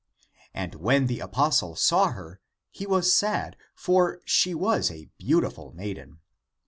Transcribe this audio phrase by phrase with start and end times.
[0.55, 2.39] And when the apostle saw her,
[2.71, 6.17] he was sad, for she was a beautiful maiden.